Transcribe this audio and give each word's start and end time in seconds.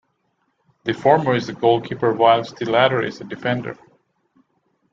The 0.83 0.93
former 0.93 1.35
is 1.35 1.47
a 1.47 1.53
goalkeeper, 1.53 2.11
whilst 2.11 2.55
the 2.57 2.65
latter 2.67 3.03
is 3.03 3.21
a 3.21 3.23
defender. 3.23 3.77